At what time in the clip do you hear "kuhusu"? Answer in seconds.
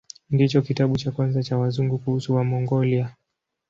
1.99-2.35